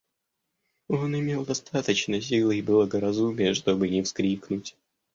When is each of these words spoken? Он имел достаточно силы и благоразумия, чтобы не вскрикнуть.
Он 0.87 1.13
имел 1.15 1.45
достаточно 1.45 2.19
силы 2.19 2.57
и 2.57 2.61
благоразумия, 2.63 3.53
чтобы 3.53 3.87
не 3.87 4.01
вскрикнуть. 4.01 4.75